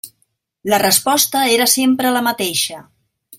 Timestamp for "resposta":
0.83-1.43